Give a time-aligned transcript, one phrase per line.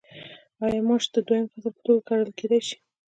[0.65, 2.77] آیا ماش د دویم فصل په توګه کرل کیدی شي؟